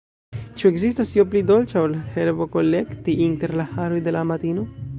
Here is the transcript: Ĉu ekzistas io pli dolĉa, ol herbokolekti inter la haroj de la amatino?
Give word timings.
Ĉu 0.61 0.67
ekzistas 0.69 1.11
io 1.17 1.25
pli 1.33 1.43
dolĉa, 1.51 1.83
ol 1.89 1.93
herbokolekti 2.15 3.15
inter 3.27 3.55
la 3.61 3.67
haroj 3.75 4.01
de 4.09 4.15
la 4.17 4.25
amatino? 4.27 4.65